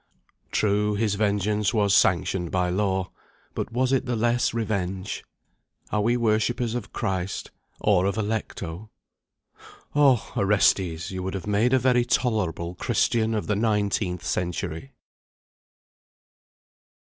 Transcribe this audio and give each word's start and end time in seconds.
True, 0.49 0.95
his 0.95 1.13
vengeance 1.13 1.75
was 1.75 1.93
sanctioned 1.93 2.49
by 2.49 2.71
law, 2.71 3.11
but 3.53 3.71
was 3.71 3.91
it 3.93 4.07
the 4.07 4.15
less 4.15 4.51
revenge? 4.51 5.23
Are 5.91 6.01
we 6.01 6.17
worshippers 6.17 6.73
of 6.73 6.91
Christ? 6.91 7.51
or 7.79 8.07
of 8.07 8.17
Alecto? 8.17 8.89
Oh! 9.95 10.33
Orestes! 10.35 11.11
you 11.11 11.21
would 11.21 11.35
have 11.35 11.45
made 11.45 11.71
a 11.73 11.77
very 11.77 12.03
tolerable 12.03 12.73
Christian 12.73 13.35
of 13.35 13.45
the 13.45 13.55
nineteenth 13.55 14.25
century! 14.25 14.93